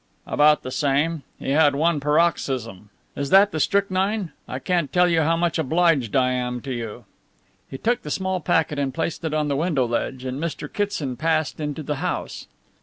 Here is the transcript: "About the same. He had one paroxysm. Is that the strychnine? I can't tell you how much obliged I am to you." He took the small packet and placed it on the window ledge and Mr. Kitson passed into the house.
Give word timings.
"About 0.25 0.63
the 0.63 0.71
same. 0.71 1.21
He 1.37 1.51
had 1.51 1.75
one 1.75 1.99
paroxysm. 1.99 2.89
Is 3.15 3.29
that 3.29 3.51
the 3.51 3.59
strychnine? 3.59 4.31
I 4.47 4.57
can't 4.57 4.91
tell 4.91 5.07
you 5.07 5.21
how 5.21 5.37
much 5.37 5.59
obliged 5.59 6.15
I 6.15 6.31
am 6.31 6.59
to 6.61 6.73
you." 6.73 7.05
He 7.69 7.77
took 7.77 8.01
the 8.01 8.09
small 8.09 8.39
packet 8.39 8.79
and 8.79 8.95
placed 8.95 9.23
it 9.25 9.33
on 9.35 9.47
the 9.47 9.55
window 9.55 9.85
ledge 9.87 10.25
and 10.25 10.41
Mr. 10.41 10.67
Kitson 10.73 11.17
passed 11.17 11.59
into 11.59 11.83
the 11.83 11.97
house. 11.97 12.47